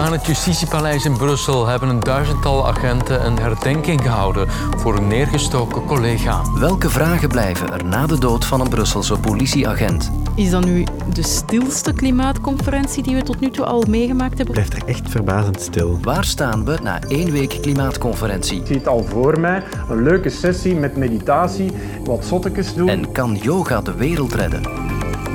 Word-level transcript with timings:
aan 0.00 0.12
het 0.12 0.26
Justitiepaleis 0.26 1.04
in 1.04 1.16
Brussel 1.16 1.66
hebben 1.66 1.88
een 1.88 2.00
duizendtal 2.00 2.68
agenten 2.68 3.26
een 3.26 3.38
herdenking 3.38 4.02
gehouden 4.02 4.48
voor 4.76 4.96
een 4.96 5.06
neergestoken 5.06 5.84
collega. 5.84 6.42
Welke 6.58 6.90
vragen 6.90 7.28
blijven 7.28 7.72
er 7.72 7.84
na 7.84 8.06
de 8.06 8.18
dood 8.18 8.44
van 8.44 8.60
een 8.60 8.68
Brusselse 8.68 9.18
politieagent? 9.18 10.10
Is 10.34 10.50
dat 10.50 10.64
nu 10.64 10.84
de 11.12 11.22
stilste 11.22 11.92
klimaatconferentie 11.92 13.02
die 13.02 13.14
we 13.14 13.22
tot 13.22 13.40
nu 13.40 13.50
toe 13.50 13.64
al 13.64 13.84
meegemaakt 13.88 14.36
hebben? 14.36 14.54
blijft 14.54 14.74
er 14.74 14.88
echt 14.88 15.10
verbazend 15.10 15.60
stil. 15.60 15.98
Waar 16.02 16.24
staan 16.24 16.64
we 16.64 16.78
na 16.82 17.00
één 17.00 17.30
week 17.30 17.58
klimaatconferentie? 17.60 18.60
Ik 18.60 18.66
zie 18.66 18.76
het 18.76 18.88
al 18.88 19.04
voor 19.04 19.40
mij. 19.40 19.62
Een 19.88 20.02
leuke 20.02 20.30
sessie 20.30 20.74
met 20.74 20.96
meditatie, 20.96 21.72
wat 22.04 22.24
zottekes 22.24 22.74
doen. 22.74 22.88
En 22.88 23.12
kan 23.12 23.34
yoga 23.42 23.80
de 23.80 23.94
wereld 23.94 24.34
redden? 24.34 24.62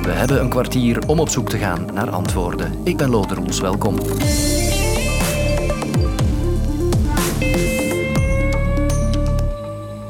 We 0.06 0.12
hebben 0.12 0.40
een 0.40 0.48
kwartier 0.48 1.08
om 1.08 1.20
op 1.20 1.28
zoek 1.28 1.48
te 1.48 1.58
gaan 1.58 1.94
naar 1.94 2.10
antwoorden. 2.10 2.80
Ik 2.84 2.96
ben 2.96 3.10
Lode 3.10 3.60
welkom. 3.60 3.98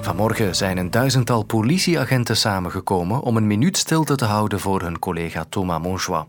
Vanmorgen 0.01 0.57
zijn 0.57 0.79
een 0.79 0.91
duizendtal 0.91 1.43
politieagenten 1.43 2.37
samengekomen 2.37 3.21
om 3.21 3.37
een 3.37 3.47
minuut 3.47 3.77
stilte 3.77 4.15
te 4.15 4.25
houden 4.25 4.61
voor 4.61 4.81
hun 4.81 4.99
collega 4.99 5.45
Thomas 5.49 5.83
Monjoie. 5.83 6.27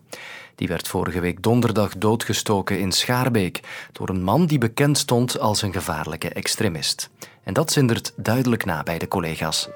Die 0.55 0.67
werd 0.67 0.87
vorige 0.87 1.19
week 1.19 1.43
donderdag 1.43 1.97
doodgestoken 1.97 2.79
in 2.79 2.91
Schaarbeek 2.91 3.59
door 3.91 4.09
een 4.09 4.23
man 4.23 4.45
die 4.45 4.57
bekend 4.57 4.97
stond 4.97 5.39
als 5.39 5.61
een 5.61 5.73
gevaarlijke 5.73 6.29
extremist. 6.29 7.09
En 7.43 7.53
dat 7.53 7.71
zindert 7.71 8.13
duidelijk 8.15 8.65
na 8.65 8.83
bij 8.83 8.97
de 8.97 9.07
collega's. 9.07 9.69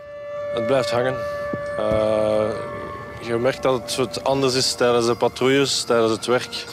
Het 0.53 0.65
blijft 0.65 0.91
hangen. 0.91 1.15
Uh, 1.79 2.80
je 3.21 3.37
merkt 3.37 3.63
dat 3.63 3.81
het 3.81 3.95
wat 3.95 4.23
anders 4.23 4.53
is 4.53 4.73
tijdens 4.73 5.05
de 5.05 5.15
patrouilles, 5.15 5.83
tijdens 5.83 6.11
het 6.11 6.25
werk. 6.25 6.65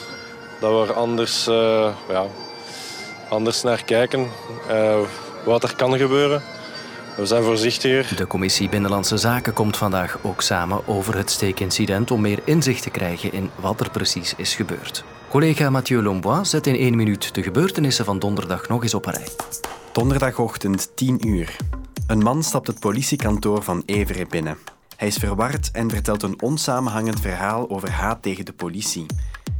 Dat 0.59 0.71
we 0.71 0.93
er 0.93 0.93
anders, 0.93 1.47
uh, 1.47 1.93
ja, 2.09 2.25
anders 3.29 3.63
naar 3.63 3.83
kijken. 3.83 4.27
Uh, 4.71 4.97
wat 5.45 5.63
er 5.63 5.75
kan 5.75 5.97
gebeuren. 5.97 6.41
We 7.17 7.25
zijn 7.25 7.43
voorzichtiger. 7.43 8.15
De 8.15 8.27
commissie 8.27 8.69
Binnenlandse 8.69 9.17
Zaken 9.17 9.53
komt 9.53 9.77
vandaag 9.77 10.17
ook 10.21 10.41
samen 10.41 10.87
over 10.87 11.17
het 11.17 11.31
steekincident 11.31 12.11
om 12.11 12.21
meer 12.21 12.39
inzicht 12.43 12.83
te 12.83 12.89
krijgen 12.89 13.33
in 13.33 13.49
wat 13.55 13.79
er 13.79 13.89
precies 13.89 14.33
is 14.37 14.55
gebeurd. 14.55 15.03
Collega 15.29 15.69
Mathieu 15.69 16.01
Lombois 16.01 16.49
zet 16.49 16.67
in 16.67 16.75
één 16.75 16.95
minuut 16.95 17.35
de 17.35 17.43
gebeurtenissen 17.43 18.05
van 18.05 18.19
donderdag 18.19 18.67
nog 18.67 18.83
eens 18.83 18.93
op 18.93 19.05
een 19.05 19.13
rij. 19.13 19.27
Donderdagochtend 19.91 20.91
10 20.95 21.27
uur. 21.27 21.55
Een 22.07 22.23
man 22.23 22.43
stapt 22.43 22.67
het 22.67 22.79
politiekantoor 22.79 23.63
van 23.63 23.83
Evere 23.85 24.25
binnen. 24.25 24.78
Hij 24.99 25.07
is 25.07 25.17
verward 25.17 25.71
en 25.71 25.89
vertelt 25.89 26.23
een 26.23 26.41
onsamenhangend 26.41 27.19
verhaal 27.19 27.69
over 27.69 27.91
haat 27.91 28.21
tegen 28.21 28.45
de 28.45 28.53
politie. 28.53 29.05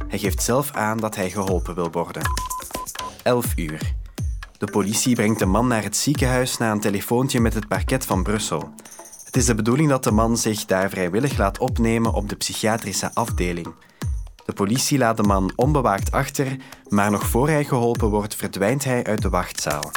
Hij 0.08 0.18
geeft 0.18 0.42
zelf 0.42 0.72
aan 0.72 0.98
dat 0.98 1.16
hij 1.16 1.30
geholpen 1.30 1.74
wil 1.74 1.90
worden. 1.90 2.22
11 3.22 3.52
uur. 3.56 3.94
De 4.58 4.66
politie 4.66 5.14
brengt 5.14 5.38
de 5.38 5.46
man 5.46 5.66
naar 5.66 5.82
het 5.82 5.96
ziekenhuis 5.96 6.56
na 6.56 6.70
een 6.70 6.80
telefoontje 6.80 7.40
met 7.40 7.54
het 7.54 7.68
parket 7.68 8.06
van 8.06 8.22
Brussel. 8.22 8.74
Het 9.24 9.36
is 9.36 9.44
de 9.44 9.54
bedoeling 9.54 9.88
dat 9.88 10.04
de 10.04 10.10
man 10.10 10.36
zich 10.36 10.64
daar 10.64 10.90
vrijwillig 10.90 11.38
laat 11.38 11.58
opnemen 11.58 12.12
op 12.12 12.28
de 12.28 12.36
psychiatrische 12.36 13.10
afdeling. 13.14 13.68
De 14.44 14.52
politie 14.52 14.98
laat 14.98 15.16
de 15.16 15.22
man 15.22 15.52
onbewaakt 15.56 16.12
achter, 16.12 16.56
maar 16.88 17.10
nog 17.10 17.26
voor 17.26 17.48
hij 17.48 17.64
geholpen 17.64 18.08
wordt, 18.08 18.34
verdwijnt 18.34 18.84
hij 18.84 19.04
uit 19.04 19.22
de 19.22 19.28
wachtzaal. 19.28 19.90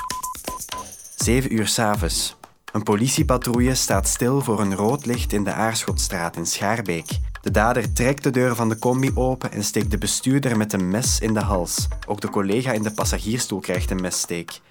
7 1.16 1.53
uur 1.53 1.67
s'avonds. 1.67 2.35
Een 2.73 2.83
politiepatrouille 2.83 3.75
staat 3.75 4.07
stil 4.07 4.41
voor 4.41 4.59
een 4.59 4.75
rood 4.75 5.05
licht 5.05 5.33
in 5.33 5.43
de 5.43 5.53
Aarschotstraat 5.53 6.35
in 6.35 6.45
Schaarbeek. 6.45 7.19
De 7.41 7.52
dader 7.52 7.93
trekt 7.93 8.23
de 8.23 8.29
deur 8.29 8.55
van 8.55 8.69
de 8.69 8.79
combi 8.79 9.11
open 9.16 9.52
en 9.52 9.63
steekt 9.63 9.91
de 9.91 9.97
bestuurder 9.97 10.57
met 10.57 10.73
een 10.73 10.89
mes 10.89 11.19
in 11.19 11.33
de 11.33 11.39
hals. 11.39 11.88
Ook 12.07 12.21
de 12.21 12.29
collega 12.29 12.71
in 12.71 12.83
de 12.83 12.91
passagiersstoel 12.91 13.59
krijgt 13.59 13.91
een 13.91 14.01
messteek. 14.01 14.61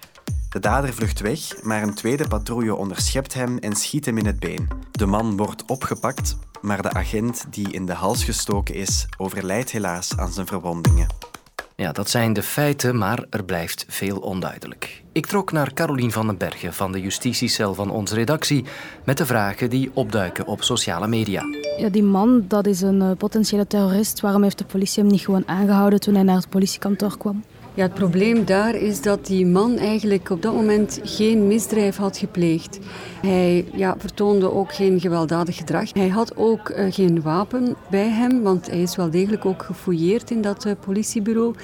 De 0.49 0.59
dader 0.59 0.93
vlucht 0.93 1.19
weg, 1.19 1.63
maar 1.63 1.83
een 1.83 1.93
tweede 1.93 2.27
patrouille 2.27 2.75
onderschept 2.75 3.33
hem 3.33 3.57
en 3.57 3.75
schiet 3.75 4.05
hem 4.05 4.17
in 4.17 4.25
het 4.25 4.39
been. 4.39 4.67
De 4.91 5.05
man 5.05 5.37
wordt 5.37 5.65
opgepakt, 5.65 6.37
maar 6.61 6.81
de 6.81 6.93
agent 6.93 7.45
die 7.49 7.71
in 7.71 7.85
de 7.85 7.93
hals 7.93 8.23
gestoken 8.23 8.75
is, 8.75 9.07
overlijdt 9.17 9.71
helaas 9.71 10.17
aan 10.17 10.31
zijn 10.31 10.47
verwondingen. 10.47 11.32
Ja, 11.75 11.91
dat 11.91 12.09
zijn 12.09 12.33
de 12.33 12.43
feiten, 12.43 12.97
maar 12.97 13.25
er 13.29 13.43
blijft 13.43 13.85
veel 13.87 14.17
onduidelijk. 14.17 15.03
Ik 15.11 15.25
trok 15.25 15.51
naar 15.51 15.73
Carolien 15.73 16.11
van 16.11 16.27
den 16.27 16.37
Bergen 16.37 16.73
van 16.73 16.91
de 16.91 17.01
justitiecel 17.01 17.73
van 17.73 17.89
onze 17.89 18.15
redactie 18.15 18.65
met 19.03 19.17
de 19.17 19.25
vragen 19.25 19.69
die 19.69 19.91
opduiken 19.93 20.45
op 20.45 20.63
sociale 20.63 21.07
media. 21.07 21.43
Ja, 21.77 21.89
die 21.89 22.03
man, 22.03 22.45
dat 22.47 22.65
is 22.65 22.81
een 22.81 23.01
uh, 23.01 23.11
potentiële 23.17 23.67
terrorist. 23.67 24.19
Waarom 24.19 24.43
heeft 24.43 24.57
de 24.57 24.65
politie 24.65 25.03
hem 25.03 25.11
niet 25.11 25.21
gewoon 25.21 25.47
aangehouden 25.47 25.99
toen 25.99 26.13
hij 26.13 26.23
naar 26.23 26.35
het 26.35 26.49
politiekantoor 26.49 27.17
kwam? 27.17 27.43
Ja, 27.75 27.83
het 27.83 27.93
probleem 27.93 28.45
daar 28.45 28.75
is 28.75 29.01
dat 29.01 29.25
die 29.25 29.45
man 29.45 29.77
eigenlijk 29.77 30.29
op 30.29 30.41
dat 30.41 30.53
moment 30.53 30.99
geen 31.03 31.47
misdrijf 31.47 31.97
had 31.97 32.17
gepleegd. 32.17 32.79
Hij 33.21 33.65
ja, 33.73 33.95
vertoonde 33.97 34.51
ook 34.51 34.73
geen 34.73 34.99
gewelddadig 34.99 35.55
gedrag. 35.55 35.93
Hij 35.93 36.07
had 36.07 36.37
ook 36.37 36.69
uh, 36.69 36.85
geen 36.89 37.21
wapen 37.21 37.75
bij 37.89 38.09
hem, 38.09 38.41
want 38.41 38.67
hij 38.67 38.81
is 38.81 38.95
wel 38.95 39.09
degelijk 39.09 39.45
ook 39.45 39.63
gefouilleerd 39.63 40.31
in 40.31 40.41
dat 40.41 40.65
uh, 40.65 40.73
politiebureau. 40.85 41.55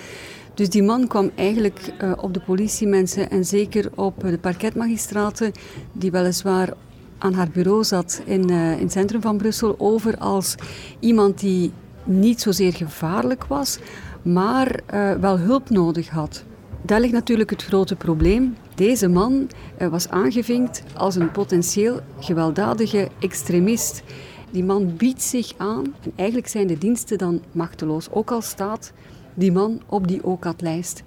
Dus 0.54 0.70
die 0.70 0.84
man 0.84 1.08
kwam 1.08 1.32
eigenlijk 1.36 1.94
uh, 2.04 2.12
op 2.18 2.34
de 2.34 2.40
politiemensen 2.40 3.30
en 3.30 3.46
zeker 3.46 3.90
op 3.96 4.20
de 4.20 4.38
parketmagistraten, 4.38 5.52
die 5.92 6.12
weliswaar 6.12 6.74
aan 7.18 7.34
haar 7.34 7.50
bureau 7.54 7.84
zat 7.84 8.22
in, 8.26 8.50
in 8.50 8.80
het 8.80 8.92
centrum 8.92 9.22
van 9.22 9.38
Brussel, 9.38 9.76
over 9.78 10.18
als 10.18 10.56
iemand 11.00 11.40
die 11.40 11.72
niet 12.04 12.42
zozeer 12.42 12.74
gevaarlijk 12.74 13.46
was, 13.46 13.80
maar 14.22 14.80
uh, 14.94 15.12
wel 15.12 15.40
hulp 15.40 15.70
nodig 15.70 16.10
had. 16.10 16.44
Daar 16.82 17.00
ligt 17.00 17.14
natuurlijk 17.14 17.50
het 17.50 17.64
grote 17.64 17.96
probleem. 17.96 18.56
Deze 18.76 19.08
man 19.08 19.50
uh, 19.82 19.88
was 19.88 20.10
aangevinkt 20.10 20.84
als 20.98 21.16
een 21.16 21.32
potentieel 21.32 22.00
gewelddadige 22.20 23.10
extremist. 23.20 24.04
Die 24.52 24.64
man 24.64 24.96
biedt 24.98 25.22
zich 25.22 25.54
aan 25.58 25.84
en 25.84 26.12
eigenlijk 26.16 26.48
zijn 26.48 26.68
de 26.68 26.78
diensten 26.78 27.18
dan 27.18 27.42
machteloos, 27.52 28.12
ook 28.12 28.32
al 28.32 28.42
staat 28.42 28.92
die 29.34 29.52
man 29.52 29.82
op 29.86 30.08
die 30.08 30.24
OCAT-lijst. 30.24 31.04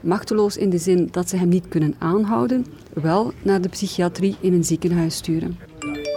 Machteloos 0.00 0.56
in 0.56 0.70
de 0.70 0.78
zin 0.78 1.08
dat 1.10 1.28
ze 1.28 1.36
hem 1.36 1.48
niet 1.48 1.68
kunnen 1.68 1.94
aanhouden, 1.98 2.66
wel 2.92 3.32
naar 3.42 3.60
de 3.60 3.68
psychiatrie 3.68 4.36
in 4.40 4.52
een 4.52 4.64
ziekenhuis 4.64 5.16
sturen. 5.16 5.69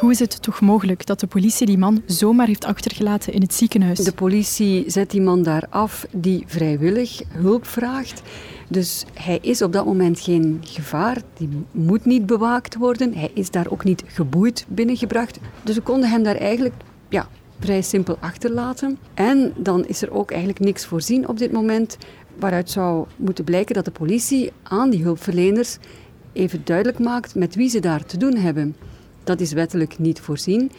Hoe 0.03 0.12
is 0.12 0.19
het 0.19 0.41
toch 0.41 0.62
mogelijk 0.62 1.06
dat 1.06 1.19
de 1.19 1.28
politie 1.28 1.66
die 1.66 1.78
man 1.78 2.02
zomaar 2.06 2.47
heeft 2.47 2.66
achtergelaten 2.66 3.34
in 3.34 3.41
het 3.41 3.53
ziekenhuis? 3.53 4.00
De 4.00 4.14
politie 4.14 4.84
zet 4.88 5.12
die 5.12 5.22
man 5.22 5.44
daar 5.44 5.68
af 5.69 6.06
die 6.12 6.44
vrijwillig 6.47 7.22
hulp 7.28 7.66
vraagt. 7.66 8.22
Dus 8.69 9.06
hij 9.13 9.40
is 9.42 9.62
op 9.62 9.74
dat 9.74 9.86
moment 9.86 10.19
geen 10.19 10.59
gevaar, 10.62 11.22
die 11.38 11.50
moet 11.72 12.06
niet 12.06 12.25
bewaakt 12.25 12.75
worden. 12.75 13.13
Hij 13.13 13.31
is 13.34 13.52
daar 13.52 13.69
ook 13.69 13.84
niet 13.84 14.03
geboeid 14.08 14.66
binnengebracht. 14.68 15.40
Dus 15.62 15.75
we 15.75 15.81
konden 15.81 16.09
hem 16.09 16.24
daar 16.24 16.36
eigenlijk 16.36 16.75
ja, 17.09 17.28
vrij 17.59 17.81
simpel 17.81 18.18
achterlaten. 18.19 18.97
En 19.13 19.53
dan 19.58 19.86
is 19.86 20.02
er 20.02 20.12
ook 20.12 20.30
eigenlijk 20.31 20.59
niks 20.59 20.86
voorzien 20.86 21.28
op 21.28 21.38
dit 21.38 21.52
moment 21.52 21.97
waaruit 22.40 22.69
zou 22.69 23.08
moeten 23.16 23.44
blijken 23.44 23.75
dat 23.75 23.86
de 23.86 23.92
politie 23.92 24.52
aan 24.63 24.90
die 24.90 25.03
hulpverleners 25.03 25.78
even 26.34 26.62
duidelijk 26.63 27.00
maakt 27.00 27.36
met 27.36 27.56
wie 27.56 27.69
ze 27.69 27.80
daar 27.80 28.06
te 28.06 28.18
doen 28.18 28.36
hebben. 28.36 28.75
Dat 29.24 29.40
is 29.40 29.52
wettelijk 29.52 30.00
niet 30.00 30.20
voorzien. 30.20 30.72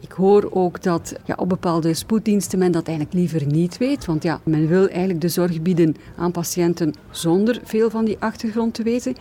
Ik 0.00 0.12
hoor 0.12 0.48
ook 0.52 0.82
dat 0.82 1.14
ja, 1.24 1.34
op 1.38 1.48
bepaalde 1.48 1.94
spoeddiensten 1.94 2.58
men 2.58 2.72
dat 2.72 2.86
eigenlijk 2.86 3.16
liever 3.16 3.46
niet 3.46 3.78
weet. 3.78 4.04
Want 4.04 4.22
ja, 4.22 4.40
men 4.44 4.68
wil 4.68 4.88
eigenlijk 4.88 5.20
de 5.20 5.28
zorg 5.28 5.62
bieden 5.62 5.96
aan 6.16 6.32
patiënten 6.32 6.94
zonder 7.10 7.60
veel 7.64 7.90
van 7.90 8.04
die 8.04 8.16
achtergrond 8.18 8.74
te 8.74 8.82
weten. 8.82 9.14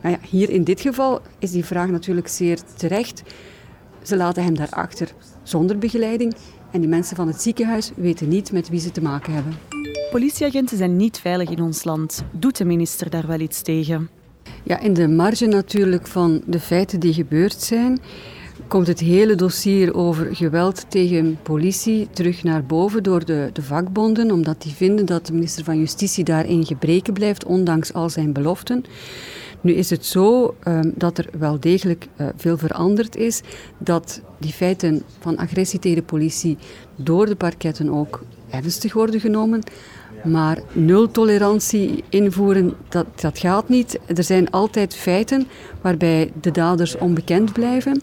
Maar 0.00 0.10
ja, 0.10 0.18
hier 0.28 0.50
in 0.50 0.64
dit 0.64 0.80
geval 0.80 1.20
is 1.38 1.50
die 1.50 1.64
vraag 1.64 1.88
natuurlijk 1.88 2.28
zeer 2.28 2.58
terecht. 2.76 3.22
Ze 4.02 4.16
laten 4.16 4.44
hem 4.44 4.56
daarachter 4.56 5.12
zonder 5.42 5.78
begeleiding. 5.78 6.34
En 6.70 6.80
die 6.80 6.88
mensen 6.88 7.16
van 7.16 7.26
het 7.26 7.42
ziekenhuis 7.42 7.90
weten 7.96 8.28
niet 8.28 8.52
met 8.52 8.68
wie 8.68 8.80
ze 8.80 8.90
te 8.90 9.02
maken 9.02 9.32
hebben. 9.32 9.54
Politieagenten 10.10 10.76
zijn 10.76 10.96
niet 10.96 11.18
veilig 11.18 11.50
in 11.50 11.62
ons 11.62 11.84
land. 11.84 12.24
Doet 12.30 12.56
de 12.56 12.64
minister 12.64 13.10
daar 13.10 13.26
wel 13.26 13.40
iets 13.40 13.62
tegen? 13.62 14.08
Ja, 14.62 14.80
in 14.80 14.94
de 14.94 15.08
marge 15.08 15.46
natuurlijk 15.46 16.06
van 16.06 16.42
de 16.46 16.60
feiten 16.60 17.00
die 17.00 17.12
gebeurd 17.12 17.62
zijn, 17.62 18.00
komt 18.68 18.86
het 18.86 19.00
hele 19.00 19.34
dossier 19.34 19.94
over 19.94 20.36
geweld 20.36 20.84
tegen 20.88 21.38
politie 21.42 22.08
terug 22.12 22.42
naar 22.42 22.64
boven 22.64 23.02
door 23.02 23.24
de, 23.24 23.50
de 23.52 23.62
vakbonden, 23.62 24.30
omdat 24.30 24.62
die 24.62 24.72
vinden 24.72 25.06
dat 25.06 25.26
de 25.26 25.32
minister 25.32 25.64
van 25.64 25.78
Justitie 25.78 26.24
daarin 26.24 26.66
gebreken 26.66 27.12
blijft, 27.12 27.44
ondanks 27.44 27.92
al 27.92 28.10
zijn 28.10 28.32
beloften. 28.32 28.84
Nu 29.60 29.72
is 29.72 29.90
het 29.90 30.06
zo 30.06 30.54
um, 30.68 30.92
dat 30.96 31.18
er 31.18 31.28
wel 31.38 31.60
degelijk 31.60 32.06
uh, 32.16 32.26
veel 32.36 32.58
veranderd 32.58 33.16
is, 33.16 33.40
dat 33.78 34.20
die 34.38 34.52
feiten 34.52 35.02
van 35.20 35.36
agressie 35.36 35.78
tegen 35.78 35.96
de 35.96 36.02
politie 36.02 36.56
door 36.96 37.26
de 37.26 37.36
parketten 37.36 37.88
ook 37.90 38.22
ernstig 38.50 38.92
worden 38.92 39.20
genomen. 39.20 39.62
Maar 40.24 40.58
nul 40.72 41.10
tolerantie 41.10 42.04
invoeren, 42.08 42.74
dat, 42.88 43.06
dat 43.20 43.38
gaat 43.38 43.68
niet. 43.68 43.98
Er 44.06 44.24
zijn 44.24 44.50
altijd 44.50 44.94
feiten 44.94 45.46
waarbij 45.80 46.32
de 46.40 46.50
daders 46.50 46.98
onbekend 46.98 47.52
blijven. 47.52 48.02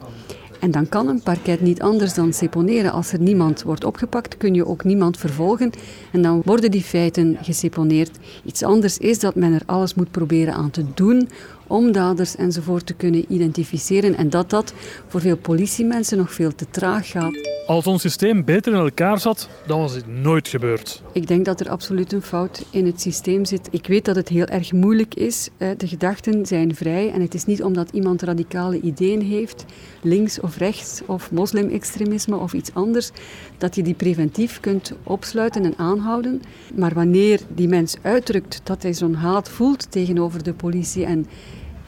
En 0.61 0.71
dan 0.71 0.89
kan 0.89 1.07
een 1.07 1.23
parket 1.23 1.61
niet 1.61 1.81
anders 1.81 2.13
dan 2.13 2.33
seponeren. 2.33 2.91
Als 2.91 3.11
er 3.13 3.19
niemand 3.19 3.63
wordt 3.63 3.83
opgepakt, 3.83 4.37
kun 4.37 4.53
je 4.53 4.67
ook 4.67 4.83
niemand 4.83 5.17
vervolgen. 5.17 5.71
En 6.11 6.21
dan 6.21 6.41
worden 6.45 6.71
die 6.71 6.83
feiten 6.83 7.37
geseponeerd. 7.41 8.17
Iets 8.45 8.63
anders 8.63 8.97
is 8.97 9.19
dat 9.19 9.35
men 9.35 9.53
er 9.53 9.63
alles 9.65 9.93
moet 9.93 10.11
proberen 10.11 10.53
aan 10.53 10.71
te 10.71 10.85
doen 10.93 11.29
om 11.67 11.91
daders 11.91 12.35
enzovoort 12.35 12.85
te 12.85 12.93
kunnen 12.93 13.25
identificeren. 13.33 14.15
En 14.15 14.29
dat 14.29 14.49
dat 14.49 14.73
voor 15.07 15.21
veel 15.21 15.37
politiemensen 15.37 16.17
nog 16.17 16.33
veel 16.33 16.55
te 16.55 16.65
traag 16.69 17.09
gaat. 17.09 17.50
Als 17.67 17.87
ons 17.87 18.01
systeem 18.01 18.45
beter 18.45 18.73
in 18.73 18.79
elkaar 18.79 19.19
zat, 19.19 19.49
dan 19.67 19.79
was 19.79 19.93
dit 19.93 20.07
nooit 20.07 20.47
gebeurd. 20.47 21.03
Ik 21.13 21.27
denk 21.27 21.45
dat 21.45 21.59
er 21.59 21.69
absoluut 21.69 22.13
een 22.13 22.21
fout 22.21 22.65
in 22.69 22.85
het 22.85 23.01
systeem 23.01 23.45
zit. 23.45 23.67
Ik 23.71 23.87
weet 23.87 24.05
dat 24.05 24.15
het 24.15 24.27
heel 24.29 24.45
erg 24.45 24.71
moeilijk 24.71 25.15
is. 25.15 25.49
De 25.57 25.87
gedachten 25.87 26.45
zijn 26.45 26.75
vrij 26.75 27.11
en 27.11 27.21
het 27.21 27.33
is 27.33 27.45
niet 27.45 27.63
omdat 27.63 27.89
iemand 27.91 28.21
radicale 28.21 28.79
ideeën 28.79 29.21
heeft, 29.21 29.65
links 30.01 30.39
of 30.39 30.57
rechts 30.57 31.01
of 31.05 31.31
moslimextremisme 31.31 32.35
of 32.35 32.53
iets 32.53 32.73
anders, 32.73 33.11
dat 33.57 33.75
je 33.75 33.83
die 33.83 33.93
preventief 33.93 34.59
kunt 34.59 34.93
opsluiten 35.03 35.65
en 35.65 35.77
aanhouden. 35.77 36.41
Maar 36.75 36.93
wanneer 36.93 37.39
die 37.47 37.67
mens 37.67 37.95
uitdrukt 38.01 38.61
dat 38.63 38.83
hij 38.83 38.93
zo'n 38.93 39.15
haat 39.15 39.49
voelt 39.49 39.91
tegenover 39.91 40.43
de 40.43 40.53
politie 40.53 41.05
en 41.05 41.27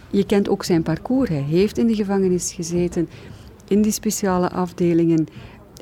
je 0.09 0.25
kent 0.25 0.49
ook 0.49 0.63
zijn 0.63 0.83
parcours. 0.83 1.29
Hij 1.29 1.45
heeft 1.49 1.77
in 1.77 1.87
de 1.87 1.95
gevangenis 1.95 2.53
gezeten, 2.53 3.09
in 3.67 3.81
die 3.81 3.91
speciale 3.91 4.49
afdelingen. 4.49 5.27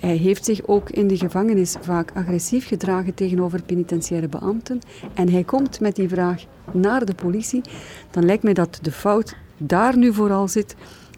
Hij 0.01 0.15
heeft 0.15 0.45
zich 0.45 0.67
ook 0.67 0.89
in 0.89 1.07
de 1.07 1.17
gevangenis 1.17 1.75
vaak 1.81 2.11
agressief 2.13 2.67
gedragen 2.67 3.13
tegenover 3.13 3.61
penitentiaire 3.61 4.27
beambten. 4.27 4.79
En 5.13 5.29
hij 5.29 5.43
komt 5.43 5.79
met 5.79 5.95
die 5.95 6.09
vraag 6.09 6.43
naar 6.71 7.05
de 7.05 7.13
politie. 7.13 7.61
Dan 8.11 8.25
lijkt 8.25 8.43
mij 8.43 8.53
dat 8.53 8.79
de 8.81 8.91
fout 8.91 9.35
daar 9.57 9.97
nu 9.97 10.13
vooral 10.13 10.47
zit 10.47 10.75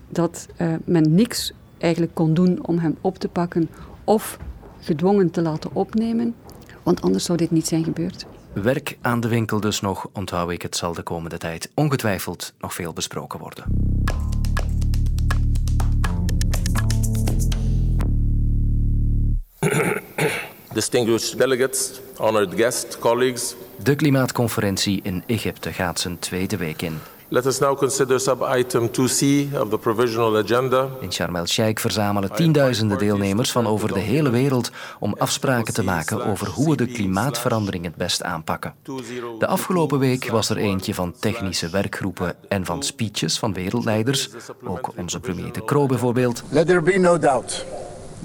dat 0.10 0.48
uh, 0.62 0.74
men 0.86 1.16
niks 1.16 1.54
eigenlijk 1.78 2.16
kon 2.16 2.34
doen 2.34 2.66
om 2.66 2.78
hem 2.78 2.98
op 3.02 3.18
te 3.18 3.28
pakken 3.28 3.70
of 4.04 4.38
gedwongen 4.80 5.32
te 5.32 5.42
laten 5.42 5.70
opnemen. 5.74 6.36
Want 6.84 7.02
anders 7.02 7.24
zou 7.24 7.38
dit 7.38 7.52
niet 7.52 7.68
zijn 7.68 7.84
gebeurd. 7.84 8.26
Werk 8.54 8.98
aan 9.02 9.20
de 9.20 9.28
winkel 9.28 9.60
dus 9.60 9.82
nog, 9.82 10.10
onthoud 10.14 10.52
ik, 10.52 10.62
het 10.62 10.76
zal 10.76 10.94
de 10.94 11.04
komende 11.04 11.38
tijd 11.38 11.72
ongetwijfeld 11.74 12.54
nog 12.60 12.74
veel 12.74 12.94
besproken 12.94 13.40
worden. 13.40 13.64
Distinguished 20.74 21.38
delegates, 21.38 22.00
honored 22.18 22.54
guests, 22.56 22.98
colleagues. 23.00 23.56
De 23.84 23.96
klimaatconferentie 23.96 25.00
in 25.04 25.24
Egypte 25.26 25.74
gaat 25.74 26.00
zijn 26.00 26.20
tweede 26.20 26.58
week 26.58 26.82
in. 26.82 27.00
Let 27.28 27.46
us 27.46 27.60
now 27.60 27.78
consider 27.78 28.20
sub-item 28.20 28.88
2C 28.88 29.54
of 29.62 29.70
the 29.70 29.78
provisional 29.82 30.38
agenda. 30.38 30.88
In 31.00 31.12
Sharm 31.12 31.36
el-Sheikh 31.36 31.82
verzamelen 31.82 32.32
tienduizenden 32.32 32.98
deelnemers 32.98 33.52
van 33.52 33.68
over 33.68 33.94
de 33.94 34.00
hele 34.00 34.30
wereld 34.30 34.72
om 35.00 35.16
afspraken 35.18 35.74
te 35.74 35.84
maken 35.84 36.26
over 36.26 36.48
hoe 36.48 36.70
we 36.70 36.76
de 36.76 36.86
klimaatverandering 36.86 37.84
het 37.84 37.96
best 37.96 38.24
aanpakken. 38.24 38.74
De 39.40 39.48
afgelopen 39.48 40.00
week 40.00 40.30
was 40.30 40.50
er 40.50 40.58
eentje 40.58 40.94
van 40.94 41.14
technische 41.20 41.70
werkgroepen 41.70 42.36
en 42.48 42.66
van 42.66 42.84
speeches 42.84 43.40
van 43.40 43.54
wereldleiders, 43.54 44.30
ook 44.64 44.92
onze 44.98 45.20
premier 45.20 45.52
De 45.52 45.64
Croo 45.64 45.86
bijvoorbeeld. 45.86 46.44
Let 46.50 46.68
there 46.68 46.82
be 46.82 46.98
no 46.98 47.18
doubt. 47.20 47.66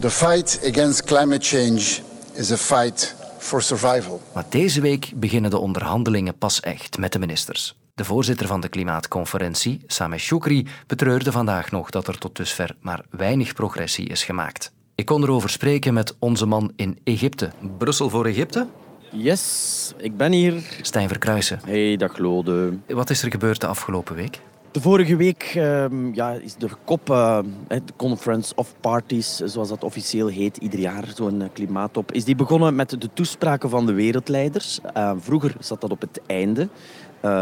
The 0.00 0.10
fight 0.10 0.60
against 0.66 1.04
climate 1.04 1.44
change 1.44 2.00
is 2.34 2.52
a 2.52 2.56
fight 2.56 3.16
for 3.38 3.62
survival. 3.62 4.20
Maar 4.34 4.44
deze 4.48 4.80
week 4.80 5.12
beginnen 5.14 5.50
de 5.50 5.58
onderhandelingen 5.58 6.38
pas 6.38 6.60
echt 6.60 6.98
met 6.98 7.12
de 7.12 7.18
ministers. 7.18 7.76
De 7.94 8.04
voorzitter 8.04 8.46
van 8.46 8.60
de 8.60 8.68
klimaatconferentie, 8.68 9.80
Sameh 9.86 10.18
Shoukri, 10.18 10.66
betreurde 10.86 11.32
vandaag 11.32 11.70
nog 11.70 11.90
dat 11.90 12.08
er 12.08 12.18
tot 12.18 12.36
dusver 12.36 12.76
maar 12.80 13.04
weinig 13.10 13.54
progressie 13.54 14.08
is 14.08 14.24
gemaakt. 14.24 14.72
Ik 14.94 15.06
kon 15.06 15.22
erover 15.22 15.50
spreken 15.50 15.94
met 15.94 16.16
onze 16.18 16.46
man 16.46 16.72
in 16.76 16.98
Egypte. 17.04 17.50
Brussel 17.78 18.10
voor 18.10 18.26
Egypte? 18.26 18.66
Yes, 19.12 19.92
ik 19.96 20.16
ben 20.16 20.32
hier. 20.32 20.62
Stijn 20.82 21.08
Verkruisen. 21.08 21.60
Hey, 21.64 21.96
dag 21.96 22.18
Lode. 22.18 22.78
Wat 22.86 23.10
is 23.10 23.22
er 23.22 23.30
gebeurd 23.30 23.60
de 23.60 23.66
afgelopen 23.66 24.14
week? 24.14 24.40
De 24.78 24.84
vorige 24.84 25.16
week 25.16 25.54
uh, 25.56 25.84
ja, 26.12 26.32
is 26.32 26.54
de 26.54 26.68
uh, 27.10 27.38
de 27.68 27.92
Conference 27.96 28.54
of 28.54 28.74
Parties, 28.80 29.36
zoals 29.36 29.68
dat 29.68 29.84
officieel 29.84 30.26
heet, 30.26 30.56
ieder 30.56 30.78
jaar 30.78 31.04
zo'n 31.14 31.42
eh, 31.42 31.48
klimaattop, 31.52 32.12
is 32.12 32.24
die 32.24 32.34
begonnen 32.34 32.74
met 32.74 32.90
de 32.90 33.08
toespraken 33.14 33.70
van 33.70 33.86
de 33.86 33.92
wereldleiders. 33.92 34.80
Uh, 34.96 35.12
vroeger 35.18 35.54
zat 35.60 35.80
dat 35.80 35.90
op 35.90 36.00
het 36.00 36.20
einde. 36.26 36.68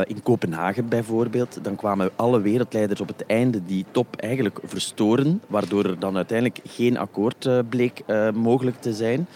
In 0.05 0.23
Kopenhagen 0.23 0.89
bijvoorbeeld, 0.89 1.59
dan 1.63 1.77
kwamen 1.77 2.11
alle 2.17 2.41
wereldleiders 2.41 3.01
op 3.01 3.09
het 3.09 3.27
einde 3.27 3.65
die 3.65 3.85
top 3.91 4.17
eigenlijk 4.17 4.59
verstoren, 4.65 5.43
waardoor 5.47 5.85
er 5.85 5.99
dan 5.99 6.17
uiteindelijk 6.17 6.61
geen 6.65 6.99
akkoord 6.99 7.49
bleek 7.69 8.03
mogelijk 8.35 8.81
te 8.81 8.95
zijn. 8.95 9.27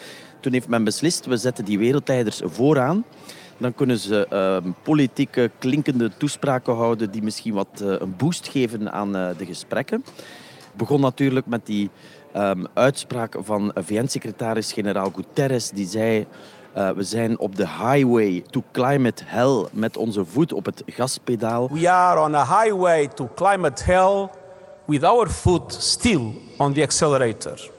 Toen 0.41 0.53
heeft 0.53 0.69
men 0.69 0.85
beslist, 0.85 1.27
we 1.27 1.37
zetten 1.37 1.65
die 1.65 1.79
wereldleiders 1.79 2.41
vooraan. 2.45 3.05
Dan 3.61 3.75
kunnen 3.75 3.99
ze 3.99 4.27
ehm, 4.27 4.71
politieke, 4.83 5.51
klinkende 5.59 6.11
toespraken 6.17 6.75
houden 6.75 7.11
die 7.11 7.23
misschien 7.23 7.55
wat 7.55 7.69
een 7.81 8.17
boost 8.17 8.49
geven 8.49 8.93
aan 8.93 9.13
de 9.13 9.45
gesprekken. 9.47 10.05
Begon 10.73 11.01
natuurlijk 11.01 11.47
met 11.47 11.67
die 11.67 11.91
um, 12.37 12.67
uitspraak 12.75 13.37
van 13.39 13.73
VN-secretaris-generaal 13.75 15.11
Guterres, 15.15 15.71
die 15.71 15.87
zei... 15.87 16.27
Uh, 16.77 16.91
we 16.91 17.03
zijn 17.03 17.39
op 17.39 17.57
de 17.57 17.69
highway 17.69 18.43
to 18.51 18.63
climate 18.73 19.23
hell 19.27 19.67
met 19.73 19.97
onze 19.97 20.25
voet 20.25 20.53
op 20.53 20.65
het 20.65 20.83
gaspedaal. 20.87 21.69
We 21.73 21.91
are 21.91 22.21
on 22.21 22.35
a 22.35 22.63
highway 22.63 23.09
to 23.09 23.31
climate 23.35 23.85
hell 23.85 24.29
with 24.85 25.05
our 25.05 25.29
foot 25.29 25.73
still 25.73 26.33
on 26.57 26.73
the 26.73 26.83
accelerator. 26.83 27.71